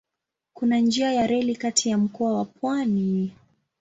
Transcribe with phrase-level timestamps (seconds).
[0.53, 3.31] Kuna njia ya reli kati ya mkoa na pwani.